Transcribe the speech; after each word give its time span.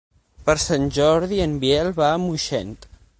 Per 0.47 0.53
Sant 0.63 0.87
Jordi 0.95 1.43
en 1.45 1.55
Biel 1.65 1.93
va 2.01 2.11
a 2.15 2.19
Moixent. 2.27 2.77